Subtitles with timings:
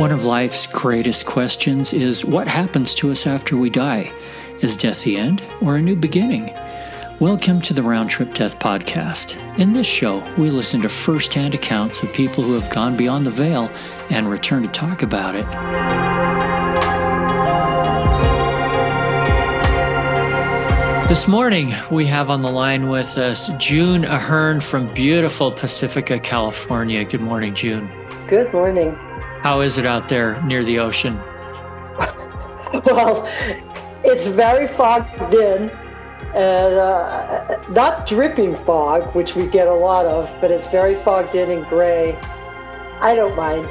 [0.00, 4.10] One of life's greatest questions is what happens to us after we die?
[4.62, 6.50] Is death the end or a new beginning?
[7.18, 9.36] Welcome to the Round Trip Death Podcast.
[9.58, 13.30] In this show, we listen to firsthand accounts of people who have gone beyond the
[13.30, 13.70] veil
[14.08, 15.44] and return to talk about it.
[21.10, 27.04] This morning, we have on the line with us June Ahern from beautiful Pacifica, California.
[27.04, 27.90] Good morning, June.
[28.28, 28.96] Good morning.
[29.42, 31.16] How is it out there near the ocean?
[32.84, 33.24] well,
[34.04, 35.70] it's very fogged in,
[36.34, 41.34] and uh, not dripping fog, which we get a lot of, but it's very fogged
[41.34, 42.14] in and gray.
[43.00, 43.66] I don't mind.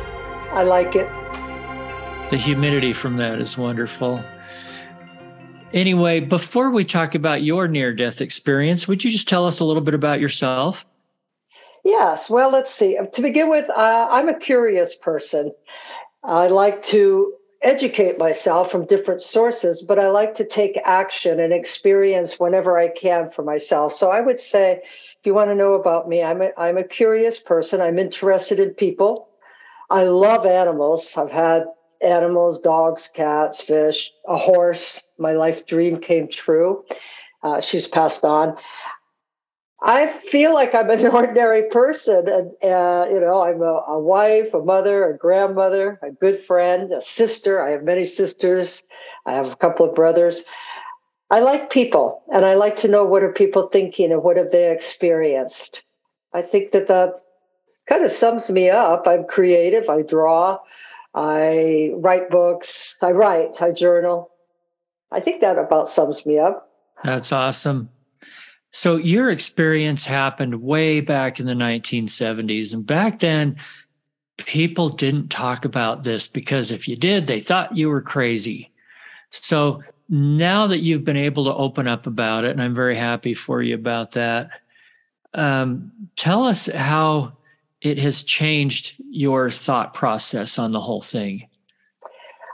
[0.52, 1.08] I like it.
[2.32, 4.24] The humidity from that is wonderful.
[5.72, 9.66] Anyway, before we talk about your near death experience, would you just tell us a
[9.66, 10.86] little bit about yourself?
[11.84, 12.30] Yes.
[12.30, 12.98] Well, let's see.
[13.14, 15.52] To begin with, uh, I'm a curious person.
[16.24, 21.54] I like to educate myself from different sources, but I like to take action and
[21.54, 23.94] experience whenever I can for myself.
[23.94, 26.84] So I would say, if you want to know about me, I'm a, I'm a
[26.84, 27.82] curious person.
[27.82, 29.30] I'm interested in people.
[29.90, 31.10] I love animals.
[31.18, 31.64] I've had
[32.02, 35.02] animals, dogs, cats, fish, a horse.
[35.18, 36.84] My life dream came true.
[37.44, 38.56] Uh, she's passed on.
[39.82, 44.54] I feel like I'm an ordinary person, and uh, you know, I'm a, a, wife,
[44.54, 47.62] a mother, a grandmother, a good friend, a sister.
[47.62, 48.84] I have many sisters.
[49.26, 50.42] I have a couple of brothers.
[51.32, 54.52] I like people, and I like to know what are people thinking and what have
[54.52, 55.82] they experienced.
[56.34, 57.16] I think that that
[57.88, 59.08] kind of sums me up.
[59.08, 59.90] I'm creative.
[59.90, 60.60] I draw.
[61.16, 62.96] I write books.
[63.02, 63.62] I write.
[63.62, 64.30] I journal.
[65.12, 66.70] I think that about sums me up.
[67.04, 67.90] That's awesome.
[68.72, 72.74] So your experience happened way back in the 1970s.
[72.74, 73.58] And back then,
[74.38, 78.72] people didn't talk about this because if you did, they thought you were crazy.
[79.32, 83.34] So now that you've been able to open up about it, and I'm very happy
[83.34, 84.62] for you about that,
[85.34, 87.34] um, tell us how
[87.82, 91.48] it has changed your thought process on the whole thing.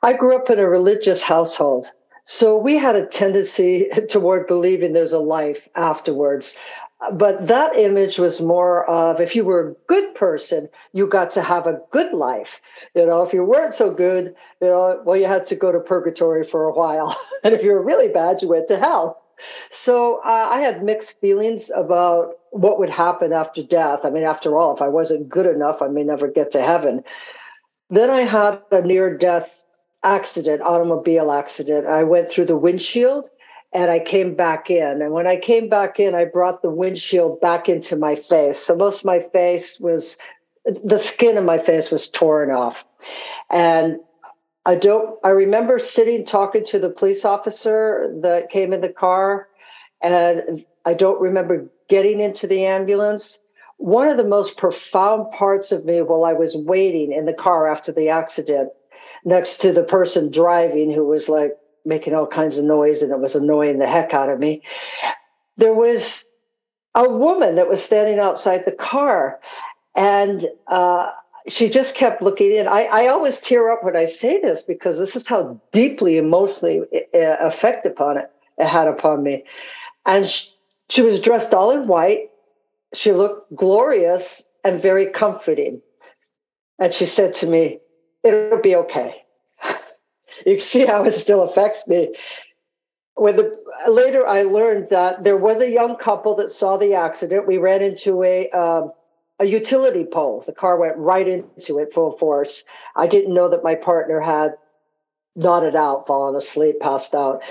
[0.04, 1.90] I grew up in a religious household.
[2.26, 6.56] So we had a tendency toward believing there's a life afterwards.
[7.14, 11.42] But that image was more of if you were a good person, you got to
[11.42, 12.50] have a good life.
[12.96, 15.80] You know, if you weren't so good, you know, well, you had to go to
[15.80, 17.16] purgatory for a while.
[17.44, 19.22] And if you were really bad, you went to hell.
[19.72, 24.00] So uh, I had mixed feelings about what would happen after death.
[24.04, 27.04] I mean, after all, if I wasn't good enough, I may never get to heaven.
[27.92, 29.50] Then I had a near death
[30.06, 31.88] accident, automobile accident.
[31.88, 33.26] I went through the windshield
[33.74, 35.02] and I came back in.
[35.02, 38.60] And when I came back in, I brought the windshield back into my face.
[38.60, 40.16] So most of my face was,
[40.66, 42.78] the skin of my face was torn off.
[43.50, 43.98] And
[44.66, 49.50] I don't, I remember sitting talking to the police officer that came in the car.
[50.02, 53.40] And I don't remember getting into the ambulance.
[53.78, 57.68] One of the most profound parts of me while I was waiting in the car
[57.68, 58.70] after the accident
[59.26, 63.20] next to the person driving who was like making all kinds of noise and it
[63.20, 64.62] was annoying the heck out of me.
[65.58, 66.24] There was
[66.94, 69.40] a woman that was standing outside the car
[69.96, 71.10] and uh,
[71.48, 72.68] she just kept looking in.
[72.68, 76.82] I, I always tear up when I say this because this is how deeply emotionally
[76.82, 79.44] uh, effect upon it, it had upon me.
[80.06, 80.50] And she,
[80.90, 82.30] she was dressed all in white.
[82.94, 85.82] She looked glorious and very comforting.
[86.80, 87.80] And she said to me,
[88.26, 89.24] it'll be okay.
[90.46, 92.16] you can see how it still affects me.
[93.16, 97.48] When the later I learned that there was a young couple that saw the accident.
[97.48, 98.92] We ran into a um,
[99.40, 100.44] a utility pole.
[100.46, 102.64] The car went right into it full force.
[102.96, 104.56] I didn't know that my partner had
[105.36, 107.42] nodded out, fallen asleep, passed out,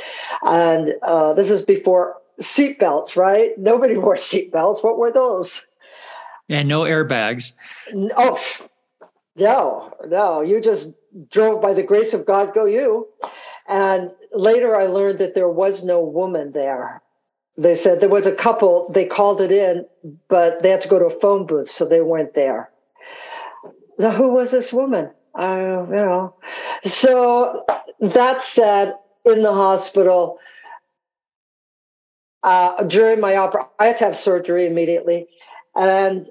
[0.43, 3.17] and uh, this is before seatbelts.
[3.17, 3.51] Right?
[3.59, 4.83] Nobody wore seatbelts.
[4.83, 5.61] What were those?
[6.49, 7.55] And no airbags.
[8.17, 8.39] Oh,
[9.37, 10.91] no, no, you just
[11.31, 13.09] drove by the grace of God, go you.
[13.69, 17.03] And later I learned that there was no woman there.
[17.57, 19.87] They said there was a couple, they called it in,
[20.29, 22.71] but they had to go to a phone booth, so they weren't there.
[23.99, 25.11] Now, who was this woman?
[25.35, 26.35] I, don't know.
[26.85, 27.65] So
[28.01, 28.95] that said,
[29.25, 30.39] in the hospital,
[32.43, 35.29] uh, during my opera, I had to have surgery immediately.
[35.75, 36.29] And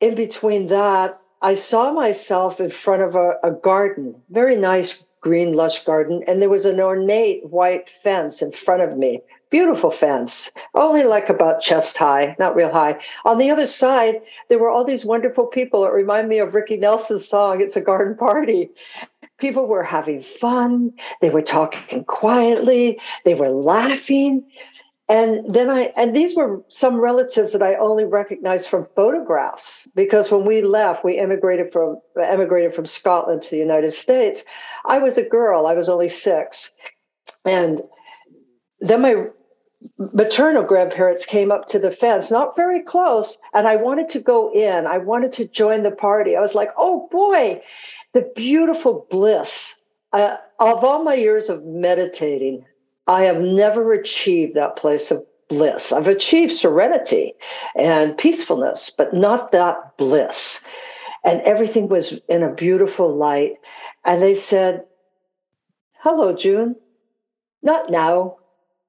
[0.00, 5.54] in between that, I saw myself in front of a, a garden, very nice green,
[5.54, 10.52] lush garden, and there was an ornate white fence in front of me, beautiful fence,
[10.74, 12.96] only like about chest high, not real high.
[13.24, 15.84] On the other side, there were all these wonderful people.
[15.84, 18.70] It reminded me of Ricky Nelson's song, It's a Garden Party.
[19.38, 20.92] People were having fun.
[21.20, 22.98] They were talking quietly.
[23.24, 24.44] They were laughing.
[25.08, 30.30] And then I, and these were some relatives that I only recognized from photographs because
[30.30, 34.42] when we left, we immigrated from, emigrated from Scotland to the United States.
[34.86, 35.66] I was a girl.
[35.66, 36.70] I was only six.
[37.44, 37.82] And
[38.80, 39.26] then my
[39.98, 44.52] maternal grandparents came up to the fence, not very close, and I wanted to go
[44.52, 44.86] in.
[44.86, 46.36] I wanted to join the party.
[46.36, 47.60] I was like, oh boy,
[48.14, 49.50] the beautiful bliss.
[50.12, 52.64] Uh, of all my years of meditating,
[53.06, 55.92] I have never achieved that place of bliss.
[55.92, 57.34] I've achieved serenity
[57.74, 60.60] and peacefulness, but not that bliss.
[61.24, 63.54] And everything was in a beautiful light.
[64.04, 64.84] And they said,
[66.00, 66.76] Hello, June.
[67.62, 68.36] Not now.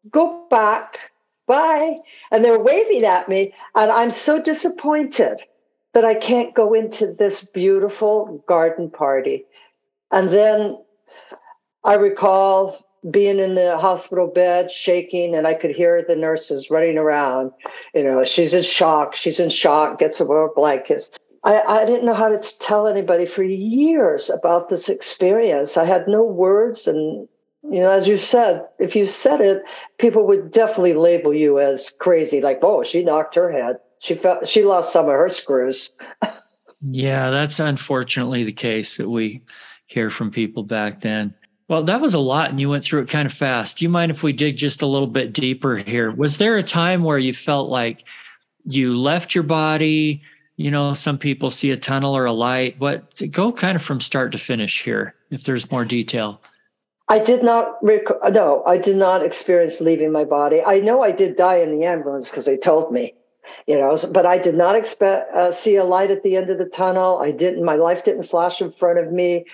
[0.09, 0.97] Go back.
[1.45, 1.97] Bye.
[2.31, 3.53] And they're waving at me.
[3.75, 5.41] And I'm so disappointed
[5.93, 9.45] that I can't go into this beautiful garden party.
[10.11, 10.79] And then
[11.83, 16.97] I recall being in the hospital bed, shaking, and I could hear the nurses running
[16.97, 17.51] around.
[17.93, 19.15] You know, she's in shock.
[19.15, 19.99] She's in shock.
[19.99, 21.09] Gets a more blankets.
[21.43, 25.75] I, I didn't know how to tell anybody for years about this experience.
[25.75, 27.27] I had no words, and
[27.63, 29.63] you know, as you said, if you said it,
[29.99, 32.39] people would definitely label you as crazy.
[32.39, 33.77] Like, oh, she knocked her head.
[33.99, 35.89] She felt she lost some of her screws.
[36.81, 39.41] yeah, that's unfortunately the case that we
[39.87, 41.33] hear from people back then.
[41.73, 43.79] Well, that was a lot, and you went through it kind of fast.
[43.79, 46.11] Do you mind if we dig just a little bit deeper here?
[46.11, 48.03] Was there a time where you felt like
[48.63, 50.21] you left your body?
[50.55, 52.79] You know, some people see a tunnel or a light.
[52.79, 56.43] What go kind of from start to finish here, if there's more detail.
[57.09, 60.61] I did not rec- no, I did not experience leaving my body.
[60.61, 63.15] I know I did die in the ambulance because they told me,
[63.65, 66.59] you know, but I did not expect uh, see a light at the end of
[66.59, 67.17] the tunnel.
[67.17, 67.65] I didn't.
[67.65, 69.45] My life didn't flash in front of me.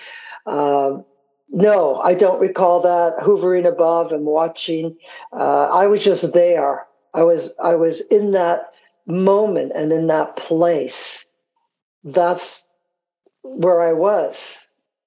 [0.44, 1.06] Um,
[1.50, 4.96] no, I don't recall that hovering above and watching.
[5.32, 6.86] Uh, I was just there.
[7.12, 8.72] I was I was in that
[9.06, 11.24] moment and in that place.
[12.04, 12.62] That's
[13.42, 14.38] where I was.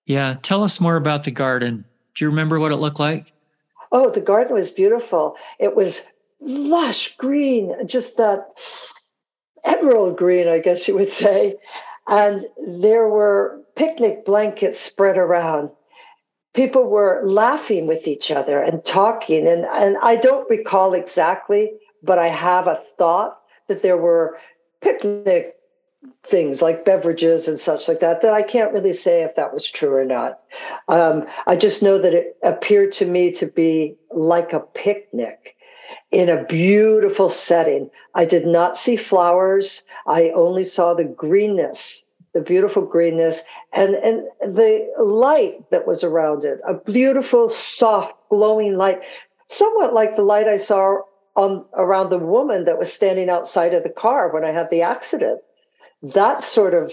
[0.06, 1.86] Yeah, tell us more about the garden.
[2.16, 3.32] Do you remember what it looked like?
[3.92, 5.36] Oh, the garden was beautiful.
[5.60, 6.02] It was
[6.42, 8.50] lush green, just that
[9.64, 11.56] emerald green, I guess you would say.
[12.06, 12.46] And
[12.82, 15.70] there were picnic blankets spread around
[16.54, 19.48] people were laughing with each other and talking.
[19.48, 21.72] And, and I don't recall exactly,
[22.02, 24.38] but I have a thought that there were
[24.82, 25.56] picnic
[26.30, 29.70] things like beverages and such like that that I can't really say if that was
[29.70, 30.40] true or not.
[30.88, 35.56] Um, I just know that it appeared to me to be like a picnic
[36.12, 37.90] in a beautiful setting.
[38.14, 39.84] I did not see flowers.
[40.06, 42.03] I only saw the greenness
[42.34, 43.40] the beautiful greenness
[43.72, 49.00] and, and the light that was around it, a beautiful, soft, glowing light,
[49.50, 51.02] somewhat like the light I saw
[51.36, 54.82] on around the woman that was standing outside of the car when I had the
[54.82, 55.42] accident.
[56.02, 56.92] That sort of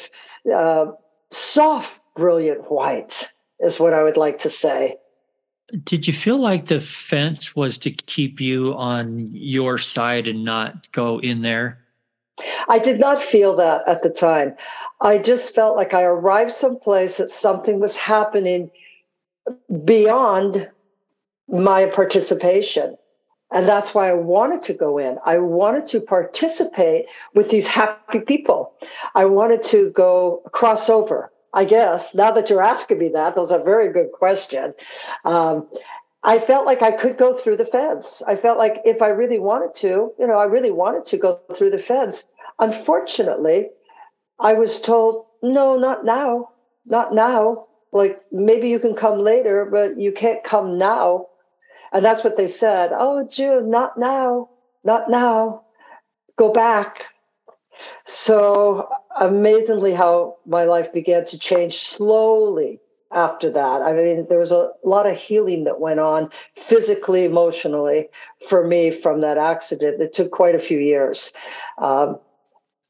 [0.54, 0.92] uh,
[1.32, 4.96] soft, brilliant white is what I would like to say.
[5.84, 10.90] Did you feel like the fence was to keep you on your side and not
[10.92, 11.78] go in there?
[12.68, 14.56] I did not feel that at the time.
[15.00, 18.70] I just felt like I arrived someplace that something was happening
[19.84, 20.68] beyond
[21.48, 22.96] my participation.
[23.52, 25.18] And that's why I wanted to go in.
[25.26, 28.74] I wanted to participate with these happy people.
[29.14, 32.14] I wanted to go cross over, I guess.
[32.14, 34.72] Now that you're asking me that, that was a very good question.
[35.24, 35.68] Um,
[36.22, 38.22] I felt like I could go through the fence.
[38.26, 41.40] I felt like if I really wanted to, you know, I really wanted to go
[41.56, 42.24] through the fence.
[42.58, 43.68] Unfortunately,
[44.38, 46.50] I was told, no, not now,
[46.84, 47.66] not now.
[47.92, 51.26] Like maybe you can come later, but you can't come now.
[51.92, 52.90] And that's what they said.
[52.92, 54.50] Oh, June, not now,
[54.84, 55.62] not now.
[56.36, 57.04] Go back.
[58.06, 62.80] So amazingly, how my life began to change slowly
[63.12, 63.82] after that.
[63.82, 66.30] I mean, there was a lot of healing that went on
[66.68, 68.08] physically, emotionally
[68.48, 70.00] for me from that accident.
[70.00, 71.32] It took quite a few years.
[71.78, 72.18] Um,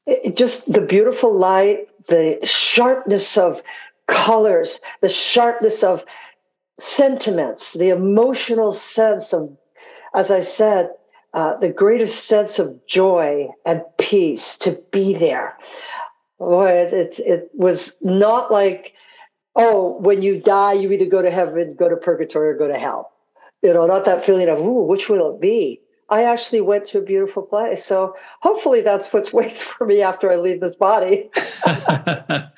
[0.05, 3.61] it, just the beautiful light, the sharpness of
[4.07, 6.01] colors, the sharpness of
[6.79, 9.55] sentiments, the emotional sense of,
[10.13, 10.89] as I said,
[11.33, 15.57] uh, the greatest sense of joy and peace to be there.
[16.37, 18.93] Boy, it, it, it was not like,
[19.55, 22.77] oh, when you die, you either go to heaven, go to purgatory, or go to
[22.77, 23.11] hell.
[23.61, 25.81] You know, not that feeling of, ooh, which will it be?
[26.09, 27.85] I actually went to a beautiful place.
[27.85, 31.29] So hopefully that's what waits for me after I leave this body.
[31.65, 32.49] I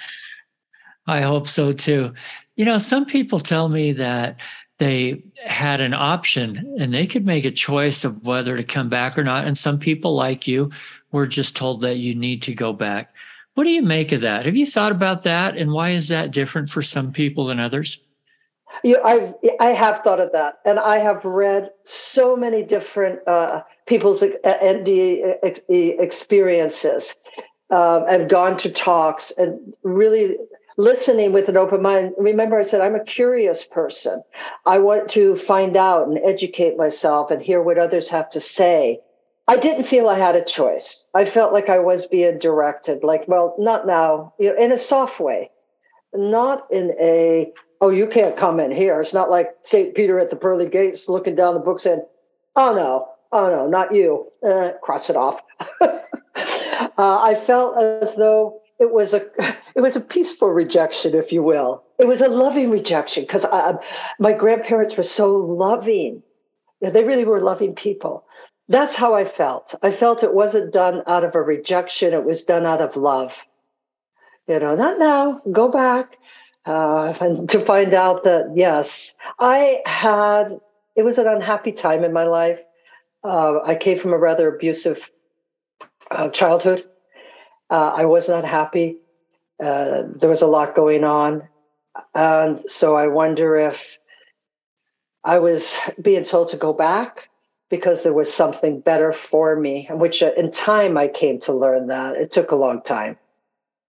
[1.08, 2.14] hope so too.
[2.56, 4.38] You know, some people tell me that
[4.80, 9.18] they had an option and they could make a choice of whether to come back
[9.18, 9.46] or not.
[9.46, 10.72] And some people, like you,
[11.12, 13.13] were just told that you need to go back.
[13.56, 14.46] What do you make of that?
[14.46, 15.58] Have you thought about that?
[15.58, 18.02] And why is that different for some people than others?
[18.84, 23.62] You, I I have thought of that, and I have read so many different uh,
[23.86, 27.14] people's NDE experiences,
[27.72, 30.38] uh, and gone to talks, and really
[30.78, 32.14] listening with an open mind.
[32.18, 34.24] Remember, I said I'm a curious person.
[34.66, 39.00] I want to find out and educate myself and hear what others have to say.
[39.48, 41.06] I didn't feel I had a choice.
[41.14, 44.80] I felt like I was being directed, like, well, not now, you know, in a
[44.80, 45.52] soft way,
[46.14, 49.02] not in a oh, you can't come in here.
[49.02, 49.94] It's not like St.
[49.94, 52.02] Peter at the pearly gates looking down the book saying,
[52.56, 54.32] oh, no, oh, no, not you.
[54.42, 55.42] Uh, cross it off.
[55.82, 55.98] uh,
[56.98, 59.26] I felt as though it was a
[59.76, 61.84] it was a peaceful rejection, if you will.
[62.00, 63.46] It was a loving rejection because
[64.18, 66.24] my grandparents were so loving.
[66.82, 68.26] They really were loving people.
[68.70, 69.76] That's how I felt.
[69.82, 73.32] I felt it wasn't done out of a rejection; it was done out of love.
[74.48, 75.42] You know, not now.
[75.52, 76.18] Go back
[76.66, 80.60] uh, and to find out that yes, I had
[80.96, 82.60] it was an unhappy time in my life.
[83.24, 84.98] Uh, I came from a rather abusive
[86.12, 86.86] uh, childhood.
[87.70, 88.98] Uh, I was not happy.
[89.64, 91.48] Uh, there was a lot going on,
[92.14, 93.78] and so I wonder if
[95.24, 97.30] I was being told to go back
[97.76, 99.90] because there was something better for me.
[99.92, 103.18] Which, uh, in time, I came to learn that it took a long time.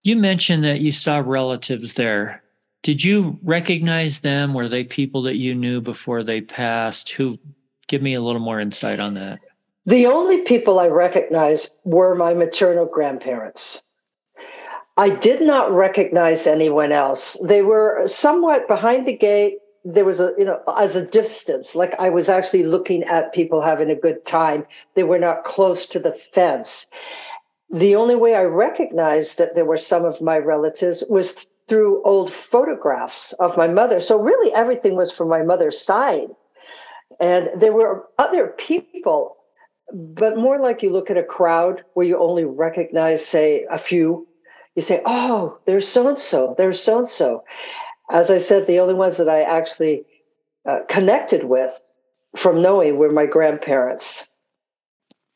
[0.02, 2.42] You mentioned that you saw relatives there
[2.84, 4.52] did you recognize them?
[4.52, 7.08] Were they people that you knew before they passed?
[7.08, 7.38] Who
[7.88, 9.40] give me a little more insight on that?
[9.86, 13.80] The only people I recognized were my maternal grandparents.
[14.98, 17.38] I did not recognize anyone else.
[17.42, 19.56] They were somewhat behind the gate.
[19.84, 23.60] There was a, you know, as a distance, like I was actually looking at people
[23.60, 24.66] having a good time.
[24.94, 26.86] They were not close to the fence.
[27.70, 31.34] The only way I recognized that there were some of my relatives was
[31.68, 34.00] through old photographs of my mother.
[34.00, 36.28] So really everything was from my mother's side.
[37.20, 39.36] And there were other people,
[39.92, 44.26] but more like you look at a crowd where you only recognize, say, a few.
[44.74, 47.44] You say, oh, there's so and so, there's so and so.
[48.10, 50.04] As I said, the only ones that I actually
[50.68, 51.72] uh, connected with
[52.38, 54.24] from knowing were my grandparents.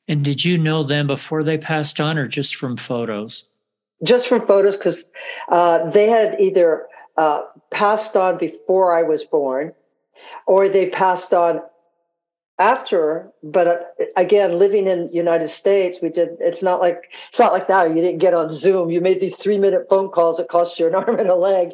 [0.06, 3.44] And did you know them before they passed on or just from photos?
[4.02, 5.04] just from photos because
[5.50, 9.72] uh, they had either uh, passed on before I was born
[10.46, 11.60] or they passed on
[12.58, 13.76] after but uh,
[14.16, 17.96] again living in united states we did it's not like it's not like that you
[17.96, 20.94] didn't get on zoom you made these three minute phone calls that cost you an
[20.96, 21.70] arm and a leg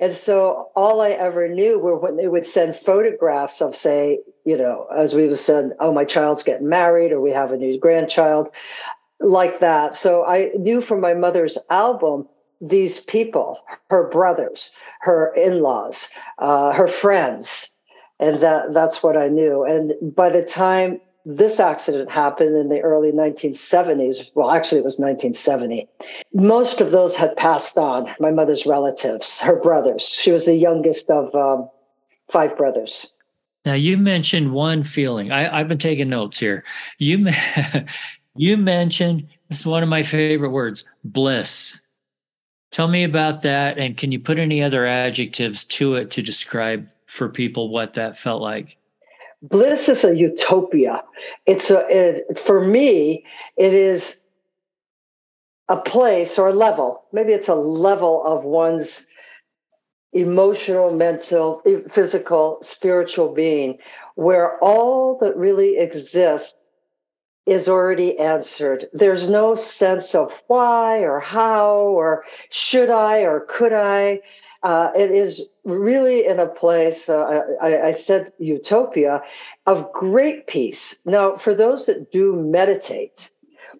[0.00, 4.56] and so all i ever knew were when they would send photographs of say you
[4.56, 7.78] know as we would send oh my child's getting married or we have a new
[7.78, 8.48] grandchild
[9.20, 9.96] like that.
[9.96, 12.28] So I knew from my mother's album
[12.60, 13.58] these people,
[13.90, 17.70] her brothers, her in-laws, uh, her friends,
[18.20, 19.64] and that that's what I knew.
[19.64, 24.98] And by the time this accident happened in the early 1970s, well, actually it was
[24.98, 25.88] 1970.
[26.32, 28.08] Most of those had passed on.
[28.18, 30.02] My mother's relatives, her brothers.
[30.02, 31.68] She was the youngest of um,
[32.32, 33.06] five brothers.
[33.64, 35.30] Now you mentioned one feeling.
[35.30, 36.64] I, have been taking notes here.
[36.98, 37.28] You
[38.38, 41.78] You mentioned this is one of my favorite words, bliss.
[42.70, 46.88] Tell me about that, and can you put any other adjectives to it to describe
[47.08, 48.76] for people what that felt like?
[49.42, 51.02] Bliss is a utopia.
[51.46, 53.24] It's a it, for me.
[53.56, 54.16] It is
[55.68, 57.04] a place or a level.
[57.12, 59.04] Maybe it's a level of one's
[60.12, 61.62] emotional, mental,
[61.92, 63.78] physical, spiritual being,
[64.14, 66.54] where all that really exists
[67.46, 68.86] is already answered.
[68.92, 74.20] There's no sense of why or how or should I or could I.
[74.62, 79.22] Uh, it is really in a place, uh, I, I, said utopia,
[79.66, 80.96] of great peace.
[81.04, 83.30] Now, for those that do meditate,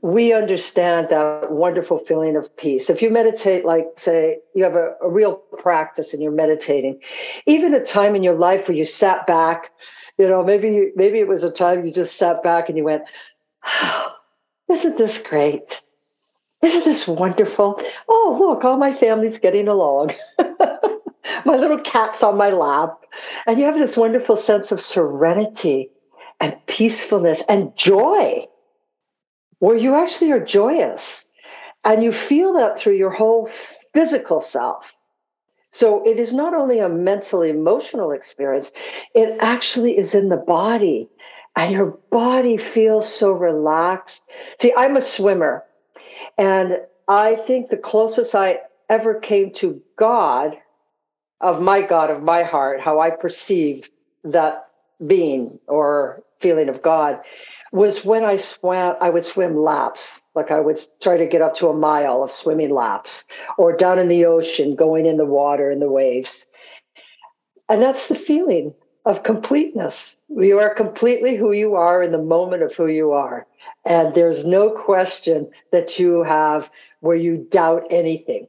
[0.03, 2.89] we understand that wonderful feeling of peace.
[2.89, 7.01] If you meditate, like, say, you have a, a real practice and you're meditating,
[7.47, 9.73] even a time in your life where you sat back,
[10.17, 13.03] you know, maybe maybe it was a time you just sat back and you went,
[13.65, 14.15] oh,
[14.73, 15.81] isn't this great?
[16.63, 17.81] Isn't this wonderful?
[18.09, 20.13] Oh, look, all my family's getting along.
[21.49, 23.01] my little cat's on my lap.
[23.47, 25.91] And you have this wonderful sense of serenity
[26.39, 28.47] and peacefulness and joy,
[29.59, 31.25] where you actually are joyous.
[31.85, 33.51] And you feel that through your whole
[33.95, 34.85] physical self.
[35.73, 38.71] So it is not only a mental, emotional experience,
[39.15, 41.09] it actually is in the body.
[41.57, 44.21] And your body feels so relaxed.
[44.61, 45.65] See, I'm a swimmer.
[46.37, 50.57] And I think the closest I ever came to God,
[51.41, 53.89] of my God, of my heart, how I perceive
[54.25, 54.69] that
[55.07, 57.21] being or feeling of God,
[57.73, 60.01] was when I swam, I would swim laps.
[60.35, 63.25] Like I would try to get up to a mile of swimming laps
[63.57, 66.47] or down in the ocean, going in the water in the waves.
[67.69, 70.17] And that's the feeling of completeness.
[70.29, 73.47] You are completely who you are in the moment of who you are.
[73.85, 76.69] And there's no question that you have
[77.01, 78.49] where you doubt anything.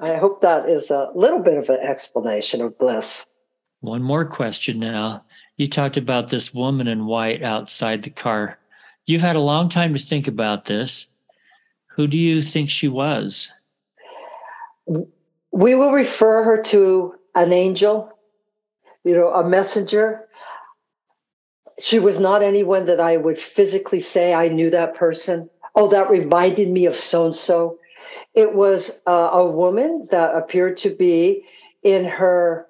[0.00, 3.24] I hope that is a little bit of an explanation of bliss.
[3.80, 5.24] One more question now.
[5.56, 8.58] You talked about this woman in white outside the car.
[9.06, 11.08] You've had a long time to think about this.
[11.92, 13.52] Who do you think she was?
[14.86, 18.12] We will refer her to an angel,
[19.04, 20.28] you know, a messenger.
[21.80, 25.50] She was not anyone that I would physically say I knew that person.
[25.74, 27.78] Oh, that reminded me of so and so.
[28.38, 31.44] It was uh, a woman that appeared to be
[31.82, 32.68] in her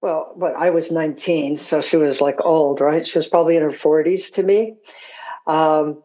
[0.00, 3.04] well, but I was 19, so she was like old, right?
[3.04, 4.74] She was probably in her 40s to me.
[5.48, 6.04] Um,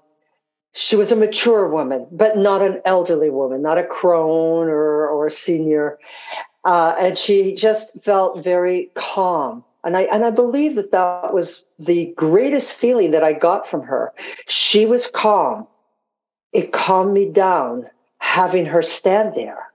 [0.73, 5.27] she was a mature woman, but not an elderly woman, not a crone or, or
[5.27, 5.99] a senior.
[6.65, 9.63] Uh, and she just felt very calm.
[9.83, 13.83] And I, and I believe that that was the greatest feeling that I got from
[13.83, 14.11] her.
[14.47, 15.67] She was calm.
[16.51, 17.89] It calmed me down
[18.27, 19.71] having her stand there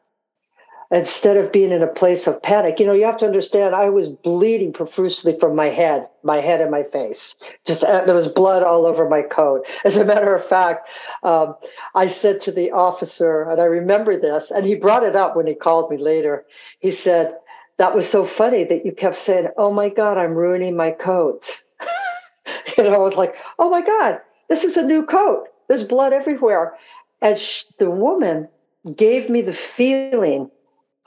[0.91, 2.79] instead of being in a place of panic.
[2.79, 6.61] You know, you have to understand, I was bleeding profusely from my head, my head
[6.61, 7.35] and my face.
[7.67, 9.65] Just uh, there was blood all over my coat.
[9.87, 10.87] As a matter of fact,
[11.23, 11.55] um,
[11.95, 15.47] I said to the officer, and I remember this, and he brought it up when
[15.47, 16.45] he called me later.
[16.79, 17.37] He said,
[17.79, 21.51] That was so funny that you kept saying, Oh my God, I'm ruining my coat.
[22.77, 25.47] you know, I was like, Oh my God, this is a new coat.
[25.69, 26.75] There's blood everywhere.
[27.23, 28.49] And sh- the woman
[28.97, 30.51] gave me the feeling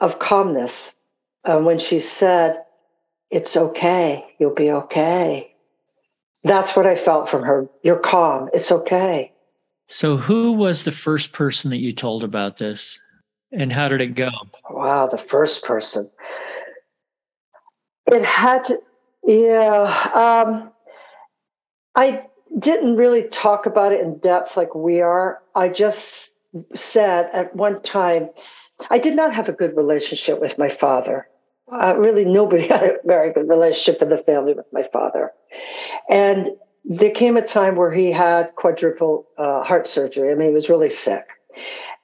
[0.00, 0.92] of calmness
[1.44, 2.64] uh, when she said,
[3.30, 5.54] It's okay, you'll be okay.
[6.42, 7.68] That's what I felt from her.
[7.82, 9.32] You're calm, it's okay.
[9.86, 12.98] So, who was the first person that you told about this
[13.52, 14.30] and how did it go?
[14.70, 16.10] Wow, the first person.
[18.06, 18.80] It had to,
[19.26, 20.10] yeah.
[20.14, 20.72] Um,
[21.94, 22.26] I
[22.58, 25.42] didn't really talk about it in depth like we are.
[25.54, 26.30] I just
[26.74, 28.30] said at one time,
[28.90, 31.28] I did not have a good relationship with my father.
[31.72, 35.32] Uh, really, nobody had a very good relationship in the family with my father.
[36.08, 36.48] And
[36.84, 40.30] there came a time where he had quadruple uh, heart surgery.
[40.30, 41.24] I mean, he was really sick.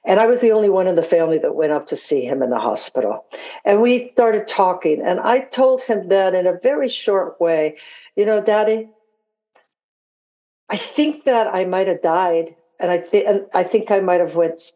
[0.05, 2.43] And I was the only one in the family that went up to see him
[2.43, 3.25] in the hospital.
[3.63, 5.01] And we started talking.
[5.01, 7.77] And I told him that in a very short way,
[8.17, 8.89] you know, Daddy,
[10.73, 12.55] I think that I might have died.
[12.79, 14.71] And I, th- and I think I might have went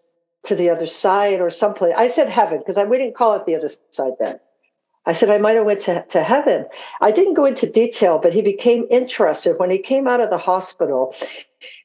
[0.46, 1.96] to the other side or someplace.
[1.98, 4.40] I said heaven because we didn't call it the other side then.
[5.08, 6.66] I said I might have went to, to heaven.
[7.02, 10.38] I didn't go into detail, but he became interested when he came out of the
[10.38, 11.16] hospital.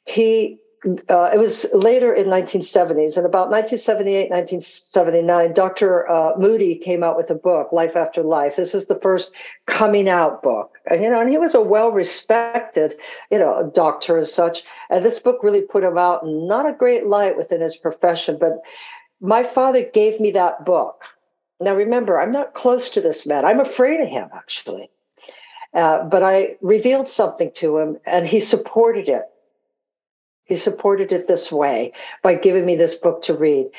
[0.05, 6.11] He uh, it was later in 1970s, and about 1978, 1979, Dr.
[6.11, 8.55] Uh, Moody came out with a book, Life After Life.
[8.57, 9.31] This was the first
[9.67, 12.95] coming out book, and you know, and he was a well-respected,
[13.31, 14.65] you know, doctor as such.
[14.91, 18.39] And this book really put him out in not a great light within his profession.
[18.41, 18.59] But
[19.21, 21.03] my father gave me that book.
[21.61, 23.45] Now, remember, I'm not close to this man.
[23.45, 24.91] I'm afraid of him, actually.
[25.73, 29.23] Uh, but I revealed something to him, and he supported it
[30.53, 33.71] he supported it this way by giving me this book to read.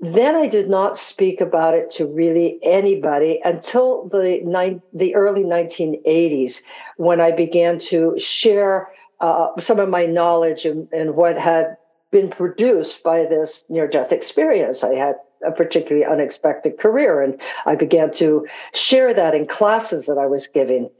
[0.00, 5.42] Then I did not speak about it to really anybody until the ni- the early
[5.42, 6.60] 1980s
[6.98, 11.76] when I began to share uh, some of my knowledge and, and what had
[12.12, 14.84] been produced by this near death experience.
[14.84, 20.18] I had a particularly unexpected career, and I began to share that in classes that
[20.18, 20.90] I was giving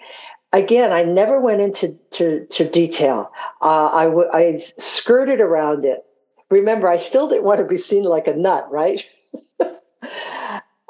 [0.52, 3.30] again, I never went into to, to detail.
[3.60, 6.04] Uh, I, w- I skirted around it.
[6.50, 9.02] Remember, I still didn't want to be seen like a nut, right?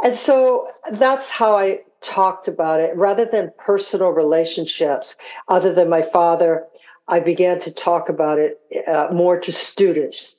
[0.03, 0.69] and so
[0.99, 2.97] that's how I talked about it.
[2.97, 5.17] Rather than personal relationships,
[5.49, 6.65] other than my father,
[7.09, 10.35] I began to talk about it uh, more to students,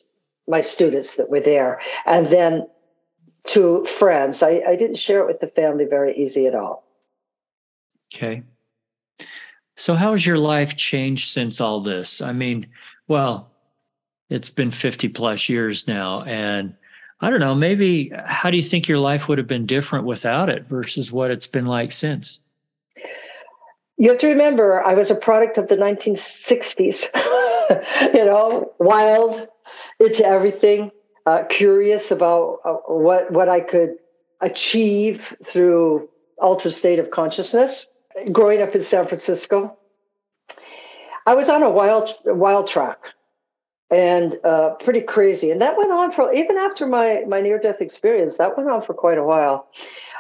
[0.47, 2.67] my students that were there, and then
[3.47, 4.41] to friends.
[4.43, 6.85] I, I didn't share it with the family very easy at all.
[8.13, 8.43] Okay.
[9.79, 12.21] So, how has your life changed since all this?
[12.21, 12.67] I mean,
[13.07, 13.49] well,
[14.29, 16.21] it's been 50 plus years now.
[16.23, 16.75] And
[17.21, 20.49] I don't know, maybe how do you think your life would have been different without
[20.49, 22.41] it versus what it's been like since?
[23.95, 27.05] You have to remember, I was a product of the 1960s,
[28.13, 29.47] you know, wild,
[29.97, 30.91] into everything,
[31.25, 33.95] uh, curious about uh, what, what I could
[34.41, 37.85] achieve through altered state of consciousness
[38.31, 39.77] growing up in San Francisco,
[41.25, 42.99] I was on a wild wild track
[43.91, 47.81] and uh, pretty crazy, and that went on for even after my my near death
[47.81, 48.37] experience.
[48.37, 49.67] That went on for quite a while.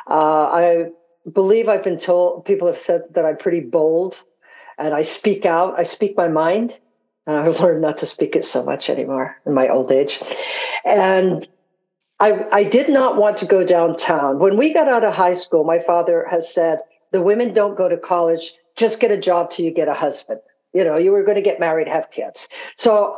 [0.09, 0.85] Uh, I
[1.31, 4.15] believe I've been told people have said that I'm pretty bold,
[4.77, 5.79] and I speak out.
[5.79, 6.73] I speak my mind.
[7.27, 10.19] I've learned not to speak it so much anymore in my old age,
[10.83, 11.47] and
[12.19, 14.39] I, I did not want to go downtown.
[14.39, 16.79] When we got out of high school, my father has said,
[17.11, 20.39] the women don't go to college, just get a job till you get a husband.
[20.73, 22.47] You know, you were going to get married, have kids.
[22.77, 23.17] So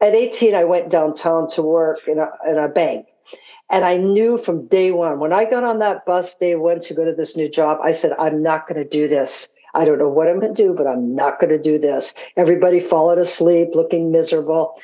[0.00, 3.06] at 18, I went downtown to work in a, in a bank.
[3.70, 6.94] And I knew from day one, when I got on that bus day one to
[6.94, 9.48] go to this new job, I said, I'm not going to do this.
[9.74, 12.12] I don't know what I'm going to do, but I'm not going to do this.
[12.36, 14.74] Everybody followed asleep, looking miserable.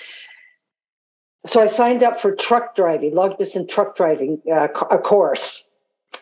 [1.47, 5.63] So I signed up for truck driving, long distance truck driving, uh, a course.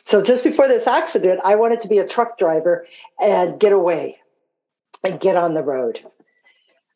[0.06, 2.86] So just before this accident, I wanted to be a truck driver
[3.18, 4.18] and get away
[5.02, 5.98] and get on the road.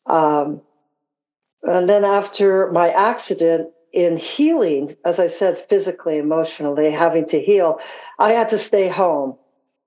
[0.05, 0.61] Um,
[1.63, 7.79] and then after my accident, in healing, as I said, physically, emotionally, having to heal,
[8.17, 9.35] I had to stay home.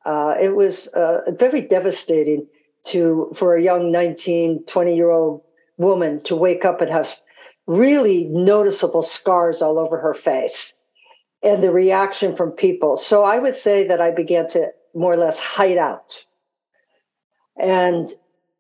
[0.05, 2.47] Uh, it was uh, very devastating
[2.89, 5.43] to for a young 19, 20 year old
[5.79, 7.09] woman to wake up and have
[7.67, 10.75] really noticeable scars all over her face
[11.45, 12.97] and the reaction from people.
[12.97, 16.15] So I would say that I began to more or less hide out.
[17.61, 18.13] And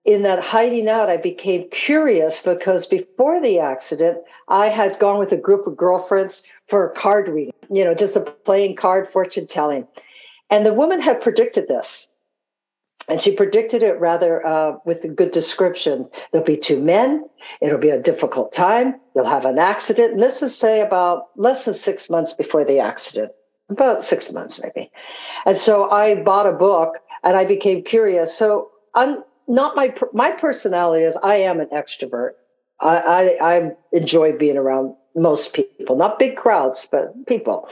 [0.05, 4.19] in that hiding out, I became curious because before the accident,
[4.49, 8.17] I had gone with a group of girlfriends for a card reading, you know, just
[8.17, 9.89] a playing card fortune telling.
[10.51, 12.07] And the woman had predicted this.
[13.09, 16.09] And she predicted it rather uh, with a good description.
[16.33, 17.25] There'll be two men.
[17.61, 19.01] It'll be a difficult time.
[19.15, 20.13] You'll have an accident.
[20.15, 23.33] And this is, say, about less than six months before the accident,
[23.69, 24.91] about six months maybe.
[25.45, 28.37] And so I bought a book and I became curious.
[28.37, 32.31] So I'm not my my personality is I am an extrovert.
[32.81, 32.97] I,
[33.41, 37.69] I, I enjoy being around most people, not big crowds, but people.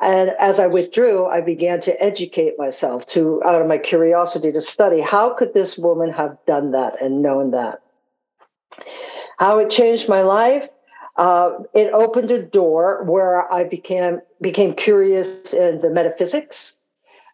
[0.00, 4.60] And as I withdrew, I began to educate myself to out of my curiosity to
[4.60, 7.80] study how could this woman have done that and known that.
[9.38, 10.64] How it changed my life.
[11.16, 16.74] Uh, it opened a door where I became became curious in the metaphysics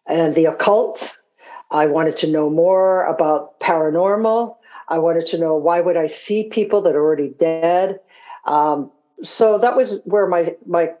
[0.07, 1.11] and the occult.
[1.69, 4.55] I wanted to know more about paranormal.
[4.87, 7.99] I wanted to know why would I see people that are already dead.
[8.45, 10.91] Um, so that was where my my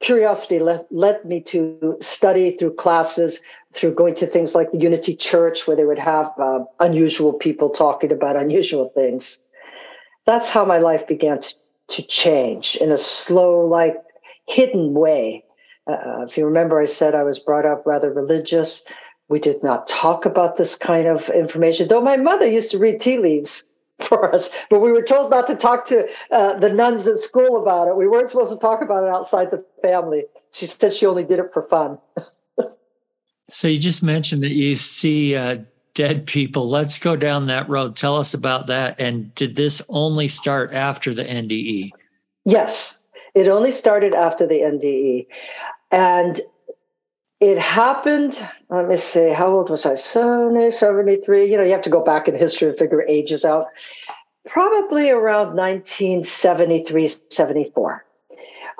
[0.00, 3.40] curiosity led, led me to study through classes,
[3.74, 7.70] through going to things like the Unity Church, where they would have uh, unusual people
[7.70, 9.38] talking about unusual things.
[10.26, 11.48] That's how my life began to,
[11.88, 13.96] to change in a slow, like
[14.46, 15.44] hidden way.
[15.86, 18.82] Uh, if you remember, I said I was brought up rather religious.
[19.28, 23.00] We did not talk about this kind of information, though my mother used to read
[23.00, 23.64] tea leaves
[24.08, 27.60] for us, but we were told not to talk to uh, the nuns at school
[27.60, 27.96] about it.
[27.96, 30.24] We weren't supposed to talk about it outside the family.
[30.52, 31.98] She said she only did it for fun.
[33.48, 35.58] so you just mentioned that you see uh,
[35.94, 36.68] dead people.
[36.68, 37.96] Let's go down that road.
[37.96, 39.00] Tell us about that.
[39.00, 41.90] And did this only start after the NDE?
[42.44, 42.94] Yes,
[43.34, 45.26] it only started after the NDE.
[45.90, 46.40] And
[47.40, 48.36] it happened,
[48.68, 49.94] let me see, how old was I?
[49.94, 51.50] 70, 73.
[51.50, 53.66] You know, you have to go back in history and figure ages out.
[54.46, 58.04] Probably around 1973, 74.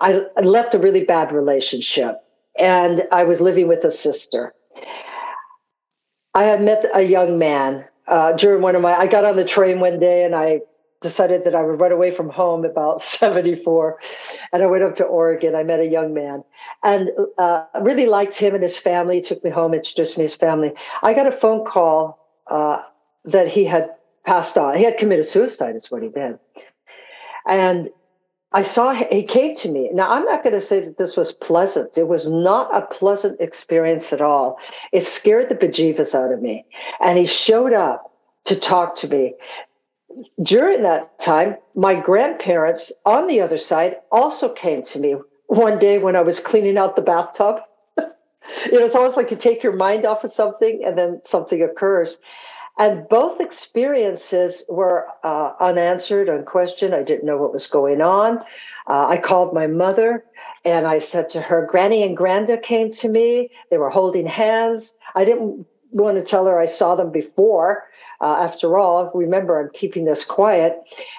[0.00, 2.20] I, I left a really bad relationship
[2.58, 4.54] and I was living with a sister.
[6.34, 9.44] I had met a young man uh, during one of my, I got on the
[9.44, 10.60] train one day and I
[11.00, 13.98] decided that I would run away from home about 74.
[14.52, 15.54] And I went up to Oregon.
[15.54, 16.44] I met a young man
[16.82, 19.16] and uh, really liked him and his family.
[19.16, 20.72] He took me home, introduced me to his family.
[21.02, 22.82] I got a phone call uh,
[23.24, 23.90] that he had
[24.26, 24.76] passed on.
[24.76, 26.38] He had committed suicide, is what he did.
[27.46, 27.90] And
[28.52, 29.90] I saw he came to me.
[29.92, 31.90] Now, I'm not going to say that this was pleasant.
[31.96, 34.56] It was not a pleasant experience at all.
[34.92, 36.64] It scared the bejeebus out of me.
[37.00, 38.10] And he showed up
[38.46, 39.34] to talk to me
[40.42, 45.98] during that time, my grandparents on the other side also came to me one day
[45.98, 47.56] when I was cleaning out the bathtub.
[47.98, 51.62] you know, it's almost like you take your mind off of something and then something
[51.62, 52.16] occurs.
[52.78, 56.94] And both experiences were uh, unanswered, unquestioned.
[56.94, 58.38] I didn't know what was going on.
[58.86, 60.24] Uh, I called my mother
[60.64, 63.50] and I said to her, Granny and Granda came to me.
[63.70, 64.92] They were holding hands.
[65.16, 67.84] I didn't want to tell her I saw them before.
[68.20, 70.76] Uh, after all, remember, I'm keeping this quiet.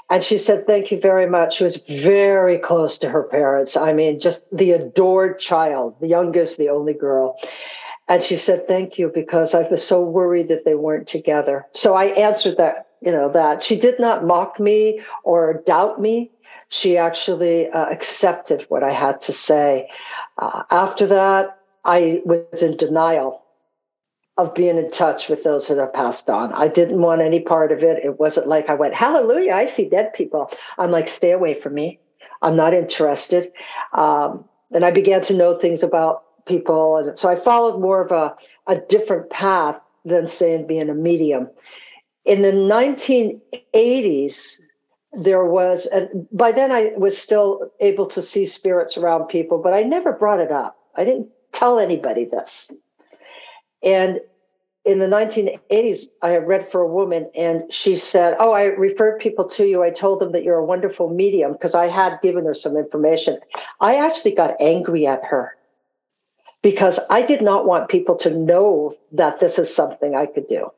[0.09, 1.55] And she said, Thank you very much.
[1.55, 3.77] She was very close to her parents.
[3.77, 7.37] I mean, just the adored child, the youngest, the only girl.
[8.09, 11.67] And she said, Thank you, because I was so worried that they weren't together.
[11.73, 16.31] So I answered that, you know, that she did not mock me or doubt me.
[16.67, 19.89] She actually uh, accepted what I had to say.
[20.37, 23.41] Uh, after that, I was in denial
[24.39, 26.53] of being in touch with those that have passed on.
[26.53, 28.05] I didn't want any part of it.
[28.05, 30.49] It wasn't like I went, Hallelujah, I see dead people.
[30.77, 31.99] I'm like, stay away from me.
[32.41, 33.51] I'm not interested.
[33.93, 36.95] Um, and I began to know things about people.
[36.95, 38.33] And so I followed more of a,
[38.71, 39.75] a different path
[40.05, 41.49] than saying being a medium.
[42.23, 44.37] In the 1980s,
[45.11, 49.73] there was, and by then I was still able to see spirits around people, but
[49.73, 50.77] I never brought it up.
[50.95, 52.71] I didn't tell anybody this.
[53.83, 54.19] And
[54.89, 59.47] in the 1980s, I read for a woman, and she said, Oh, I referred people
[59.49, 59.83] to you.
[59.83, 63.37] I told them that you're a wonderful medium because I had given her some information.
[63.79, 65.55] I actually got angry at her
[66.63, 70.71] because I did not want people to know that this is something I could do.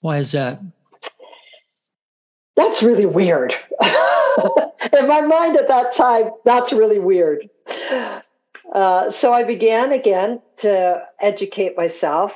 [0.00, 0.60] Why is that?
[2.56, 3.54] That's really weird.
[3.80, 7.48] in my mind at that time, that's really weird.
[8.74, 12.32] Uh, so I began again to educate myself.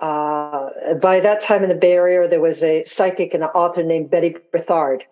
[0.00, 3.82] Uh, by that time in the Bay Area, there was a psychic and an author
[3.82, 5.02] named Betty Bethard.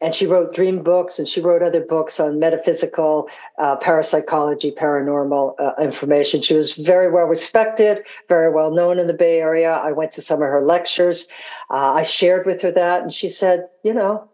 [0.00, 5.54] And she wrote dream books and she wrote other books on metaphysical, uh, parapsychology, paranormal
[5.58, 6.40] uh, information.
[6.40, 9.72] She was very well respected, very well known in the Bay Area.
[9.72, 11.26] I went to some of her lectures.
[11.68, 14.30] Uh, I shared with her that, and she said, You know,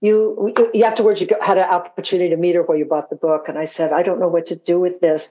[0.00, 3.48] you, you afterwards you had an opportunity to meet her while you bought the book
[3.48, 5.28] and i said i don't know what to do with this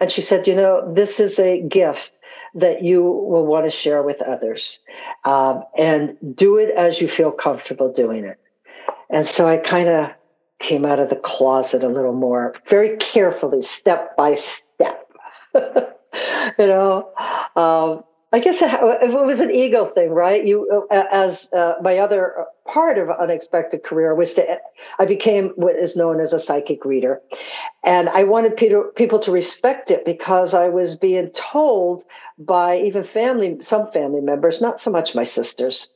[0.00, 2.12] and she said you know this is a gift
[2.54, 4.78] that you will want to share with others
[5.24, 8.38] um, and do it as you feel comfortable doing it.
[9.10, 10.10] And so i kind of
[10.58, 15.02] came out of the closet a little more very carefully step by step
[16.58, 17.12] you know?
[17.56, 18.70] Um, I guess it
[19.12, 20.44] was an ego thing, right?
[20.44, 24.56] You, uh, as uh, my other part of unexpected career was to,
[24.98, 27.20] I became what is known as a psychic reader,
[27.84, 32.04] and I wanted people to respect it because I was being told
[32.38, 35.88] by even family, some family members, not so much my sisters,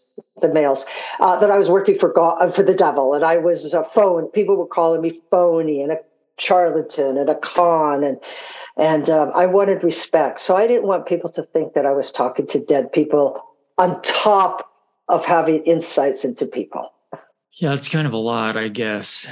[0.43, 0.85] the males,
[1.21, 4.27] uh, that I was working for God, for the devil, and I was a phone.
[4.33, 5.97] People were calling me phony and a
[6.39, 8.19] charlatan and a con and
[8.77, 10.41] and um, I wanted respect.
[10.41, 13.43] So I didn't want people to think that I was talking to dead people
[13.79, 14.71] on top
[15.09, 16.93] of having insights into people.
[17.53, 19.27] Yeah, it's kind of a lot, I guess.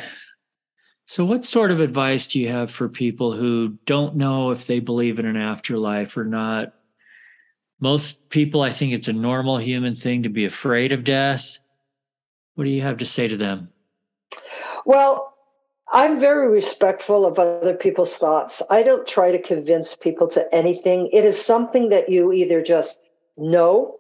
[1.07, 4.81] So, what sort of advice do you have for people who don't know if they
[4.81, 6.73] believe in an afterlife or not?
[7.81, 11.59] Most people, I think it's a normal human thing to be afraid of death.
[12.55, 13.69] What do you have to say to them?
[14.87, 15.34] Well,
[15.93, 18.63] I'm very respectful of other people's thoughts.
[18.71, 21.11] I don't try to convince people to anything.
[21.13, 22.97] It is something that you either just
[23.37, 23.97] know,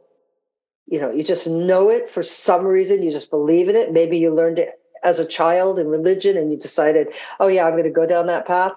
[0.86, 3.92] you know, you just know it for some reason, you just believe in it.
[3.92, 4.70] Maybe you learned it
[5.02, 8.26] as a child in religion and you decided, oh, yeah, I'm going to go down
[8.28, 8.72] that path.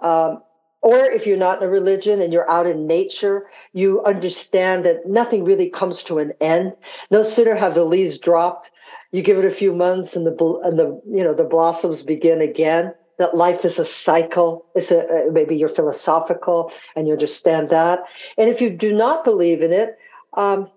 [0.00, 0.42] Um,
[0.80, 5.06] or if you're not in a religion and you're out in nature, you understand that
[5.06, 6.74] nothing really comes to an end.
[7.10, 8.70] No sooner have the leaves dropped
[9.14, 12.40] you give it a few months and the and the you know the blossoms begin
[12.40, 14.66] again that life is a cycle.
[14.74, 18.00] It's a uh, maybe you're philosophical and you understand that.
[18.36, 19.96] And if you do not believe in it
[20.36, 20.68] um,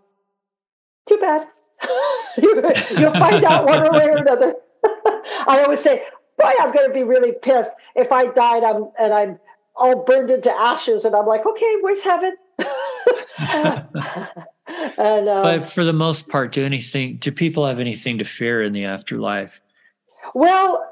[1.09, 1.47] too bad.
[2.37, 4.53] You'll find out one way or another.
[5.47, 6.03] I always say
[6.37, 7.71] boy i'm going to be really pissed.
[7.95, 9.39] If i died I'm, and i'm
[9.75, 11.05] all burned into ashes.
[11.05, 12.35] And i'm like okay where's heaven
[14.97, 17.17] and uh, but for the most part, do anything?
[17.17, 19.61] Do people have anything to fear in the afterlife?
[20.33, 20.85] Well,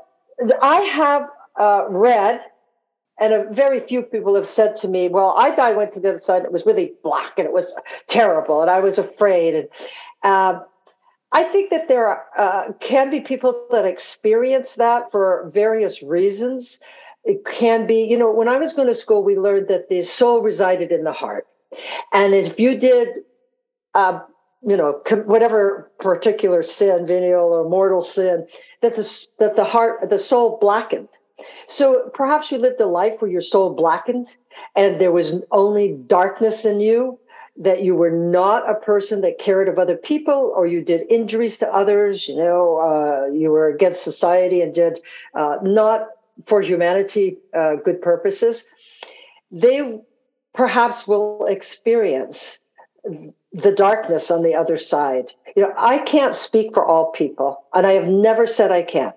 [0.61, 1.23] I have
[1.59, 2.41] uh, read,
[3.19, 6.09] and a very few people have said to me, "Well, I died, went to the
[6.09, 6.37] other side.
[6.37, 7.73] And it was really black, and it was
[8.07, 9.67] terrible, and I was afraid." And
[10.23, 10.59] uh,
[11.33, 16.79] I think that there are, uh, can be people that experience that for various reasons.
[17.25, 20.03] It can be, you know, when I was going to school, we learned that the
[20.03, 21.47] soul resided in the heart.
[22.13, 23.23] And if you did
[23.95, 24.19] uh,
[24.67, 28.47] you know, whatever particular sin, venial or mortal sin,
[28.81, 31.07] that the, that the heart, the soul blackened.
[31.67, 34.27] So perhaps you lived a life where your soul blackened
[34.75, 37.19] and there was only darkness in you.
[37.57, 41.57] that you were not a person that cared of other people or you did injuries
[41.57, 44.99] to others, you know, uh, you were against society and did
[45.35, 46.07] uh, not
[46.47, 48.65] for humanity uh, good purposes,
[49.51, 49.99] they
[50.53, 52.59] perhaps will experience
[53.55, 55.31] the darkness on the other side.
[55.55, 59.15] You know, I can't speak for all people, and I have never said I can't.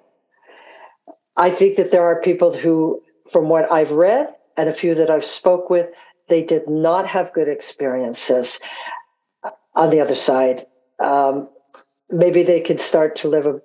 [1.37, 5.11] I think that there are people who, from what I've read and a few that
[5.11, 5.89] I've spoke with,
[6.29, 8.59] they did not have good experiences
[9.75, 10.67] on the other side.
[11.03, 11.49] Um,
[12.11, 13.61] maybe they could start to live a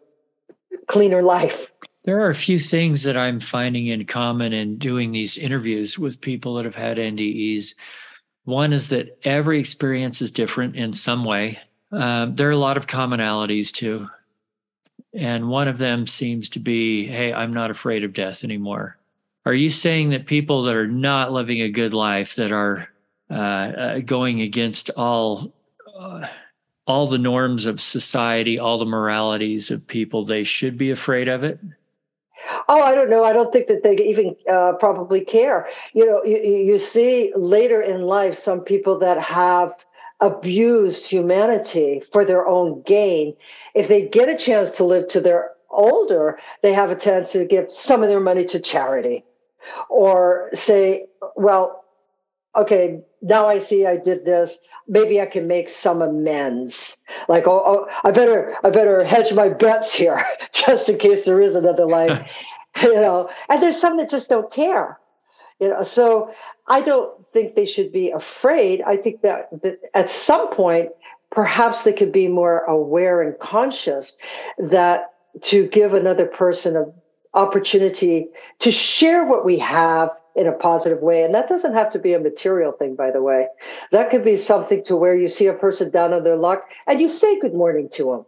[0.88, 1.56] cleaner life.
[2.06, 6.22] There are a few things that I'm finding in common in doing these interviews with
[6.22, 7.76] people that have had NDEs.
[8.46, 11.60] One is that every experience is different in some way.
[11.92, 14.10] Um, there are a lot of commonalities too.
[15.14, 18.98] And one of them seems to be hey, I'm not afraid of death anymore.
[19.46, 22.90] Are you saying that people that are not living a good life, that are
[23.30, 25.54] uh, uh, going against all
[25.98, 26.28] uh,
[26.86, 31.44] all the norms of society, all the moralities of people, they should be afraid of
[31.44, 31.60] it?
[32.68, 33.24] Oh, I don't know.
[33.24, 35.68] I don't think that they even uh, probably care.
[35.94, 39.74] You know, you, you see later in life some people that have
[40.20, 43.36] abused humanity for their own gain.
[43.76, 47.46] If they get a chance to live to their older, they have a tendency to
[47.46, 49.26] give some of their money to charity
[49.90, 51.84] or say, well,
[52.56, 54.58] okay, now I see I did this.
[54.88, 56.98] Maybe I can make some amends.
[57.28, 60.24] Like, oh, oh I better, I better hedge my bets here,
[60.54, 62.28] just in case there is another life.
[62.82, 65.00] you know, and there's some that just don't care.
[65.60, 66.34] You know, so
[66.68, 68.82] I don't think they should be afraid.
[68.82, 70.90] I think that, that at some point,
[71.32, 74.16] perhaps they could be more aware and conscious
[74.58, 76.94] that to give another person an
[77.34, 78.28] opportunity
[78.60, 81.24] to share what we have in a positive way.
[81.24, 83.48] And that doesn't have to be a material thing, by the way.
[83.92, 87.00] That could be something to where you see a person down on their luck and
[87.00, 88.26] you say good morning to them.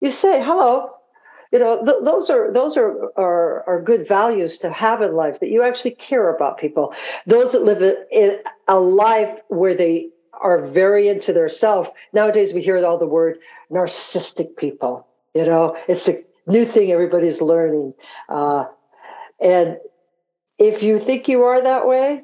[0.00, 0.90] You say, hello.
[1.52, 5.38] You know, th- those are those are, are are good values to have in life
[5.40, 6.94] that you actually care about people.
[7.26, 8.38] Those that live in
[8.68, 11.88] a life where they are very into their self.
[12.14, 13.38] Nowadays, we hear all the word
[13.70, 15.06] narcissistic people.
[15.34, 17.94] You know, it's a new thing everybody's learning.
[18.28, 18.64] Uh,
[19.40, 19.76] and
[20.58, 22.22] if you think you are that way,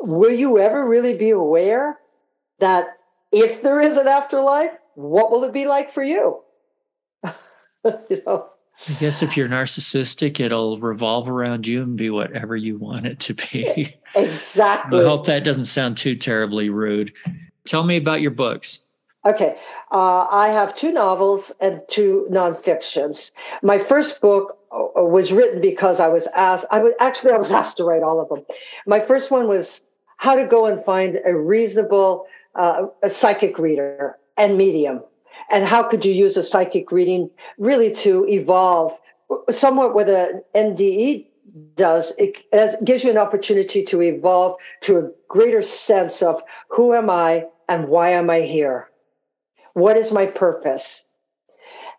[0.00, 1.98] will you ever really be aware
[2.60, 2.86] that
[3.30, 6.40] if there is an afterlife, what will it be like for you?
[8.08, 8.46] you know?
[8.88, 13.20] I guess if you're narcissistic, it'll revolve around you and be whatever you want it
[13.20, 13.94] to be.
[14.14, 15.00] Exactly.
[15.00, 17.12] I hope that doesn't sound too terribly rude.
[17.66, 18.80] Tell me about your books.
[19.26, 19.56] Okay.
[19.92, 23.30] Uh, I have two novels and two nonfictions.
[23.62, 27.52] My first book uh, was written because I was asked, I was actually, I was
[27.60, 28.44] asked to write all of them.
[28.86, 29.82] My first one was
[30.16, 35.02] how to go and find a reasonable uh, a psychic reader and medium.
[35.50, 38.92] And how could you use a psychic reading really to evolve
[39.50, 41.26] somewhat what an NDE
[41.76, 42.12] does?
[42.18, 42.36] It,
[42.84, 47.88] gives you an opportunity to evolve to a greater sense of who am I and
[47.88, 48.88] why am I here?
[49.74, 51.02] What is my purpose?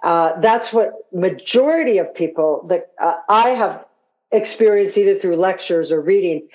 [0.03, 3.85] Uh, that's what majority of people that uh, I have
[4.31, 6.47] experienced either through lectures or reading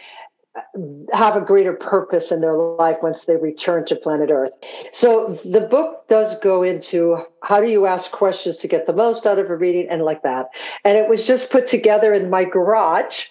[1.12, 4.53] have a greater purpose in their life once they return to planet Earth.
[4.93, 9.27] So the book does go into how do you ask questions to get the most
[9.27, 10.51] out of a reading and like that.
[10.85, 13.23] And it was just put together in my garage,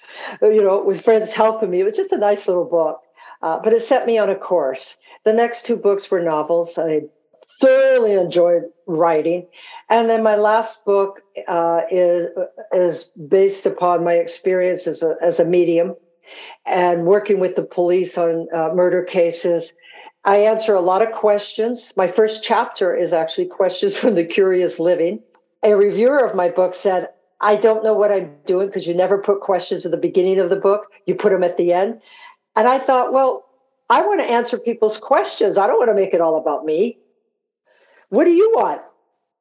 [0.41, 1.79] you know, with friends helping me.
[1.79, 2.99] It was just a nice little book,
[3.41, 4.95] uh, but it set me on a course.
[5.23, 6.77] The next two books were novels.
[6.77, 7.03] I
[7.61, 9.47] thoroughly enjoyed writing.
[9.89, 12.27] And then my last book uh, is
[12.73, 15.95] is based upon my experience as a as a medium
[16.65, 19.73] and working with the police on uh, murder cases.
[20.25, 21.91] I answer a lot of questions.
[21.97, 25.21] My first chapter is actually questions from the curious living.
[25.63, 27.09] A reviewer of my book said,
[27.41, 30.49] "I don't know what I'm doing because you never put questions at the beginning of
[30.49, 30.87] the book.
[31.05, 32.01] You put them at the end."
[32.55, 33.45] And I thought, well,
[33.89, 35.57] I want to answer people's questions.
[35.57, 36.97] I don't want to make it all about me.
[38.09, 38.81] What do you want?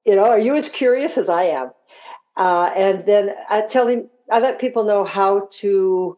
[0.05, 1.71] You know, are you as curious as I am?
[2.37, 6.17] Uh, and then I tell him, I let people know how to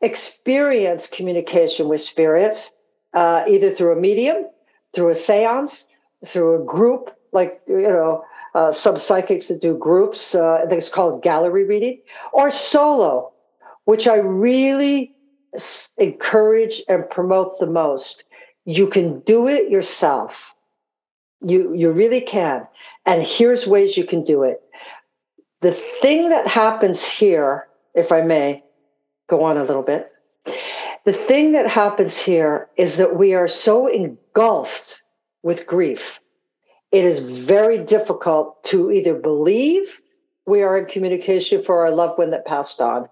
[0.00, 2.70] experience communication with spirits,
[3.14, 4.46] uh, either through a medium,
[4.94, 5.84] through a seance,
[6.28, 8.24] through a group, like, you know,
[8.54, 12.00] uh, some psychics that do groups, uh, I think it's called gallery reading,
[12.32, 13.32] or solo,
[13.84, 15.14] which I really
[15.98, 18.24] encourage and promote the most.
[18.64, 20.32] You can do it yourself.
[21.40, 22.66] You you really can.
[23.04, 24.62] And here's ways you can do it.
[25.60, 28.62] The thing that happens here, if I may
[29.28, 30.12] go on a little bit,
[31.04, 34.96] The thing that happens here is that we are so engulfed
[35.42, 36.00] with grief.
[36.90, 39.84] It is very difficult to either believe
[40.46, 43.08] we are in communication for our loved one that passed on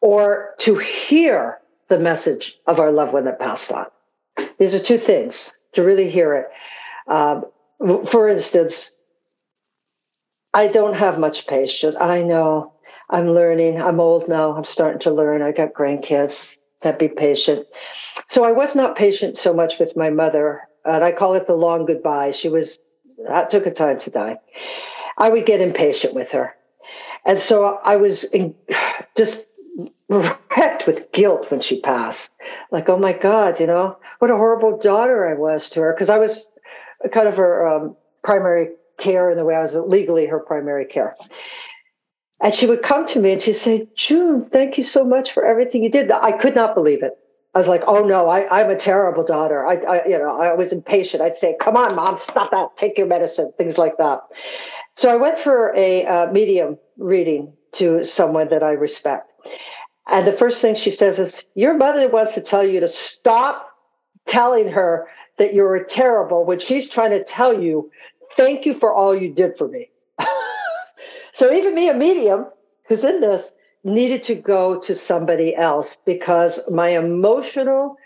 [0.00, 3.86] or to hear the message of our loved one that passed on.
[4.58, 6.48] These are two things to really hear it.
[7.10, 7.44] Um,
[8.10, 8.90] for instance,
[10.52, 11.94] I don't have much patience.
[11.96, 12.72] I know
[13.10, 13.80] I'm learning.
[13.80, 14.56] I'm old now.
[14.56, 15.42] I'm starting to learn.
[15.42, 16.50] I got grandkids.
[16.82, 17.66] To be patient.
[18.30, 21.52] So I was not patient so much with my mother, and I call it the
[21.54, 22.30] long goodbye.
[22.30, 22.78] She was
[23.28, 24.38] that took a time to die.
[25.18, 26.54] I would get impatient with her,
[27.26, 28.54] and so I was in,
[29.16, 29.44] just
[30.08, 32.30] wrecked with guilt when she passed.
[32.70, 36.08] Like, oh my God, you know, what a horrible daughter I was to her because
[36.08, 36.46] I was
[37.12, 41.14] kind of her um, primary care in the way I was legally her primary care.
[42.42, 45.44] And she would come to me and she'd say, June, thank you so much for
[45.44, 46.10] everything you did.
[46.10, 47.12] I could not believe it.
[47.54, 49.66] I was like, oh no, I, am a terrible daughter.
[49.66, 51.20] I, I, you know, I was impatient.
[51.20, 52.76] I'd say, come on, mom, stop that.
[52.76, 54.20] Take your medicine, things like that.
[54.96, 59.32] So I went for a uh, medium reading to someone that I respect.
[60.06, 63.68] And the first thing she says is, your mother wants to tell you to stop
[64.26, 67.90] telling her that you're terrible when she's trying to tell you,
[68.36, 69.90] thank you for all you did for me.
[71.40, 72.44] So even me, a medium
[72.86, 73.50] who's in this,
[73.82, 77.96] needed to go to somebody else because my emotional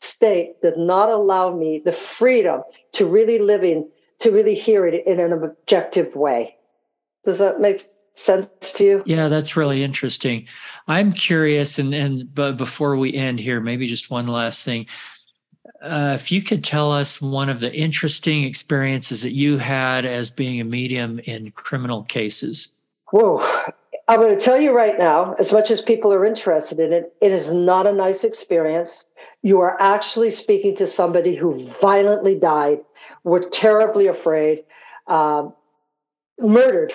[0.00, 2.62] state did not allow me the freedom
[2.94, 3.88] to really living
[4.18, 6.56] to really hear it in an objective way.
[7.24, 9.02] Does that make sense to you?
[9.06, 10.48] Yeah, that's really interesting.
[10.88, 14.86] I'm curious, and and but before we end here, maybe just one last thing.
[15.80, 20.32] Uh, if you could tell us one of the interesting experiences that you had as
[20.32, 22.72] being a medium in criminal cases.
[23.10, 23.44] Whoa.
[24.08, 27.12] I'm going to tell you right now, as much as people are interested in it,
[27.20, 29.04] it is not a nice experience.
[29.42, 32.80] You are actually speaking to somebody who violently died,
[33.22, 34.64] were terribly afraid,
[35.06, 35.54] um,
[36.40, 36.92] murdered.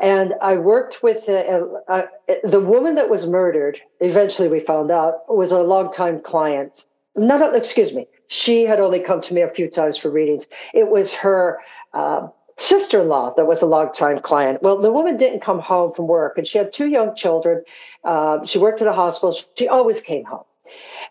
[0.00, 2.02] And I worked with the, uh, uh,
[2.44, 6.84] the woman that was murdered, eventually we found out, was a longtime client.
[7.14, 10.44] Not, excuse me, she had only come to me a few times for readings.
[10.72, 11.58] It was her
[11.92, 12.28] uh,
[12.58, 14.62] sister in law that was a long-time client.
[14.62, 17.62] Well, the woman didn't come home from work, and she had two young children.
[18.04, 19.36] Uh, she worked at a hospital.
[19.56, 20.44] She always came home.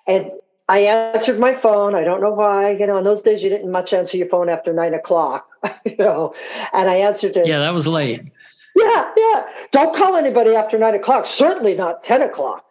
[0.07, 0.31] And
[0.69, 1.95] I answered my phone.
[1.95, 2.71] I don't know why.
[2.71, 5.47] You know, in those days, you didn't much answer your phone after nine o'clock.
[5.85, 6.33] you know,
[6.71, 7.45] and I answered it.
[7.45, 8.21] Yeah, that was late.
[8.75, 9.43] Yeah, yeah.
[9.71, 11.27] Don't call anybody after nine o'clock.
[11.27, 12.65] Certainly not ten o'clock.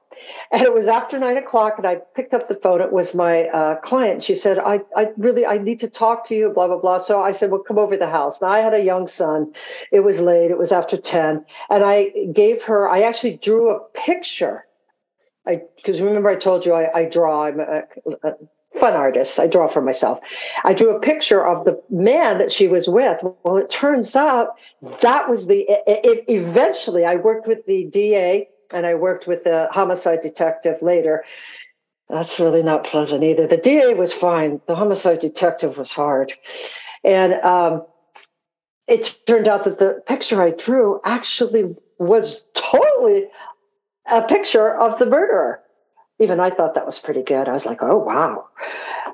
[0.51, 2.81] And it was after nine o'clock, and I picked up the phone.
[2.83, 4.23] It was my uh, client.
[4.23, 6.99] She said, I, I really, I need to talk to you, blah, blah, blah.
[6.99, 8.41] So I said, well, come over to the house.
[8.43, 9.53] Now I had a young son.
[9.91, 10.51] It was late.
[10.51, 11.45] It was after 10.
[11.71, 14.67] And I gave her, I actually drew a picture.
[15.47, 17.83] I, because remember I told you I, I draw, I'm a,
[18.23, 18.33] a
[18.79, 19.39] fun artist.
[19.39, 20.19] I draw for myself.
[20.65, 23.19] I drew a picture of the man that she was with.
[23.45, 24.49] Well, it turns out
[25.03, 29.45] that was the, it, it, eventually I worked with the DA and I worked with
[29.45, 31.25] the homicide detective later.
[32.09, 33.47] That's really not pleasant either.
[33.47, 34.61] The DA was fine.
[34.67, 36.33] The homicide detective was hard.
[37.05, 37.87] And um,
[38.87, 43.29] it turned out that the picture I drew actually was totally
[44.11, 45.62] a picture of the murderer.
[46.23, 47.49] Even I thought that was pretty good.
[47.49, 48.47] I was like, oh, wow.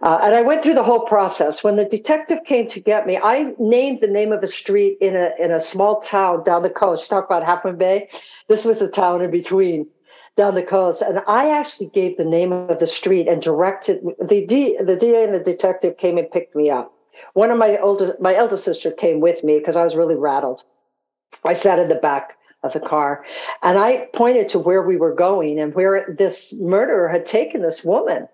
[0.02, 1.64] Uh, and I went through the whole process.
[1.64, 5.16] When the detective came to get me, I named the name of a street in
[5.16, 7.02] a in a small town down the coast.
[7.02, 8.09] You talk about Half Moon Bay.
[8.48, 9.88] This was a town in between
[10.36, 14.46] down the coast, and I actually gave the name of the street and directed the
[14.46, 16.92] D, the DA and the detective came and picked me up.
[17.34, 20.62] One of my oldest, my eldest sister came with me because I was really rattled.
[21.44, 22.38] I sat in the back
[22.74, 23.24] of the car
[23.62, 27.84] and I pointed to where we were going and where this murderer had taken this
[27.84, 28.28] woman.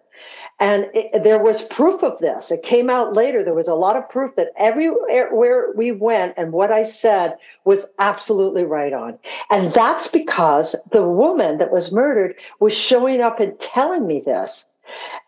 [0.60, 2.52] And it, there was proof of this.
[2.52, 3.42] It came out later.
[3.42, 7.86] There was a lot of proof that everywhere we went and what I said was
[7.98, 9.18] absolutely right on.
[9.50, 14.64] And that's because the woman that was murdered was showing up and telling me this.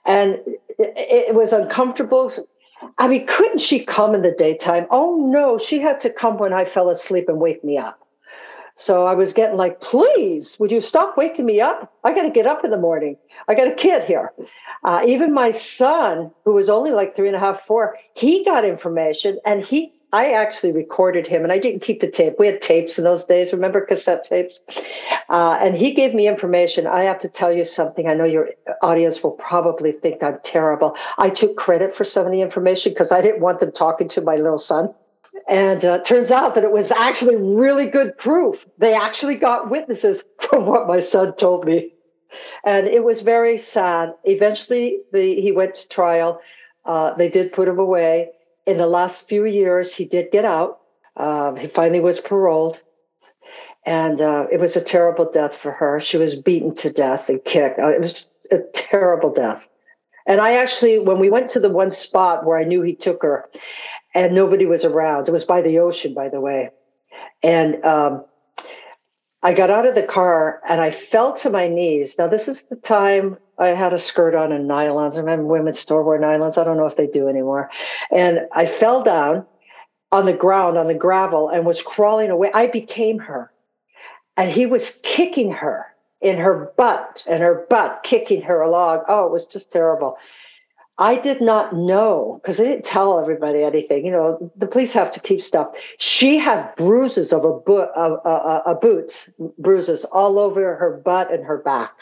[0.05, 0.39] And
[0.79, 0.95] it,
[1.29, 2.33] it was uncomfortable.
[2.99, 4.87] I mean, couldn't she come in the daytime?
[4.91, 8.06] Oh, no, she had to come when I fell asleep and wake me up.
[8.79, 11.95] So I was getting like, please, would you stop waking me up?
[12.05, 13.17] I got to get up in the morning.
[13.49, 14.33] I got a kid here.
[14.85, 18.67] Uh, even my son, who was only like three and a half, four, he got
[18.67, 22.35] information and he, I actually recorded him and I didn't keep the tape.
[22.39, 23.51] We had tapes in those days.
[23.51, 24.61] Remember cassette tapes?
[25.31, 26.87] Uh, and he gave me information.
[26.87, 28.07] I have to tell you something.
[28.07, 28.51] I know your
[28.83, 30.95] audience will probably think I'm terrible.
[31.17, 34.21] I took credit for some of the information because I didn't want them talking to
[34.21, 34.95] my little son.
[35.49, 38.57] And uh, turns out that it was actually really good proof.
[38.79, 41.93] They actually got witnesses from what my son told me.
[42.65, 44.15] And it was very sad.
[44.25, 46.41] Eventually, the, he went to trial.
[46.85, 48.31] Uh, they did put him away.
[48.67, 50.81] In the last few years, he did get out.
[51.17, 52.81] Um, he finally was paroled.
[53.87, 56.01] And uh, it was a terrible death for her.
[56.01, 57.79] She was beaten to death and kicked.
[57.79, 59.63] Uh, it was a terrible death.
[60.27, 63.23] And I actually, when we went to the one spot where I knew he took
[63.23, 63.49] her,
[64.17, 66.71] and nobody was around, it was by the ocean, by the way.
[67.43, 68.25] And um,
[69.43, 72.15] I got out of the car and I fell to my knees.
[72.19, 75.17] Now, this is the time I had a skirt on and nylons.
[75.17, 76.57] I remember women's store wear nylons.
[76.57, 77.69] I don't know if they do anymore.
[78.11, 79.45] And I fell down
[80.13, 82.51] on the ground, on the gravel, and was crawling away.
[82.55, 83.53] I became her.
[84.39, 85.85] And he was kicking her
[86.23, 89.03] in her butt and her butt kicking her along.
[89.09, 90.17] Oh, it was just terrible.
[90.99, 94.07] I did not know because I didn't tell everybody anything.
[94.07, 95.69] You know, the police have to keep stuff.
[95.99, 99.13] She had bruises of a, boot, of, uh, a boot,
[99.59, 101.93] bruises all over her butt and her back,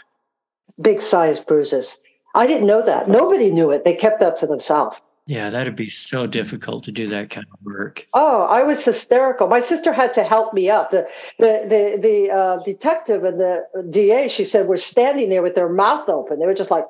[0.81, 1.99] big size bruises.
[2.37, 3.09] I didn't know that.
[3.09, 3.85] Nobody knew it.
[3.85, 4.97] They kept that to themselves.
[5.27, 8.07] Yeah, that'd be so difficult to do that kind of work.
[8.13, 9.49] Oh, I was hysterical.
[9.49, 10.91] My sister had to help me up.
[10.91, 11.07] The
[11.39, 15.71] the the, the uh, detective and the DA, she said, were standing there with their
[15.71, 16.41] mouth open.
[16.41, 16.85] They were just like,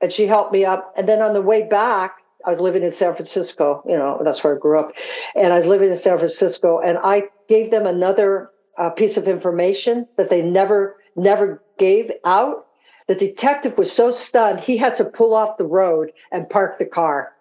[0.00, 0.92] and she helped me up.
[0.96, 2.16] And then on the way back,
[2.46, 3.82] I was living in San Francisco.
[3.86, 4.92] You know, that's where I grew up,
[5.34, 6.80] and I was living in San Francisco.
[6.80, 12.66] And I gave them another uh, piece of information that they never never gave out.
[13.08, 16.84] The detective was so stunned he had to pull off the road and park the
[16.86, 17.32] car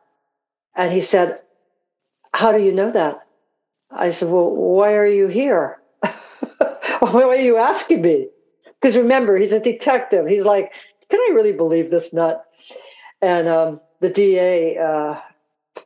[0.76, 1.39] and he said,
[2.34, 3.22] How do you know that?
[3.91, 5.78] I said, Well, why are you here?
[6.99, 8.28] why are you asking me?
[8.82, 10.28] Because remember, he's a detective.
[10.28, 10.72] He's like,
[11.10, 12.45] Can I really believe this nut?
[13.26, 15.19] And um, the DA uh,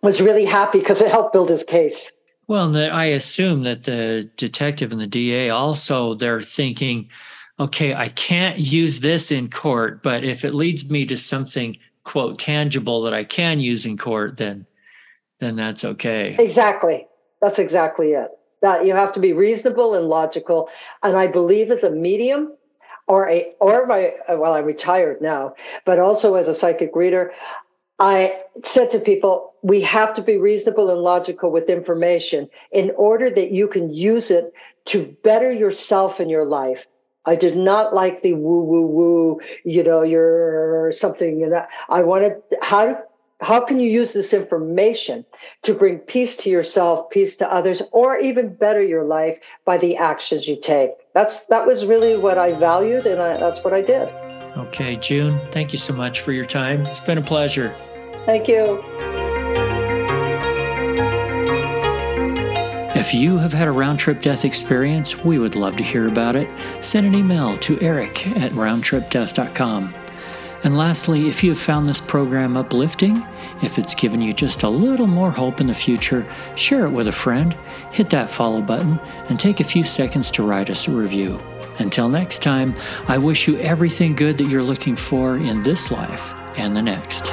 [0.04, 2.12] was really happy because it helped build his case.
[2.48, 7.10] Well, I assume that the detective and the DA also they're thinking,
[7.60, 12.40] okay, I can't use this in court, but if it leads me to something quote
[12.40, 14.66] tangible that I can use in court, then
[15.40, 16.36] then that's okay.
[16.40, 17.08] Exactly.
[17.42, 18.30] That's exactly it.
[18.62, 20.68] That you have to be reasonable and logical.
[21.04, 22.58] And I believe as a medium
[23.10, 25.56] or a or my well, I'm retired now,
[25.86, 27.34] but also as a psychic reader,
[27.98, 33.30] I said to people, we have to be reasonable and logical with information in order
[33.32, 34.54] that you can use it
[34.86, 36.80] to better yourself in your life.
[37.26, 41.66] I did not like the woo woo woo, you know, you're something, you know.
[41.90, 43.04] I wanted how
[43.42, 45.26] how can you use this information
[45.64, 49.96] to bring peace to yourself peace to others or even better your life by the
[49.98, 53.82] actions you take that's that was really what i valued and I, that's what i
[53.82, 54.10] did
[54.58, 57.76] okay june thank you so much for your time it's been a pleasure
[58.26, 58.84] thank you
[63.10, 66.36] If you have had a round trip death experience, we would love to hear about
[66.36, 66.50] it.
[66.82, 69.96] Send an email to eric at roundtripdeath.com.
[70.64, 73.26] And lastly, if you have found this program uplifting,
[73.62, 77.08] if it's given you just a little more hope in the future, share it with
[77.08, 77.56] a friend,
[77.92, 81.40] hit that follow button, and take a few seconds to write us a review.
[81.80, 82.76] Until next time,
[83.08, 87.32] I wish you everything good that you're looking for in this life and the next.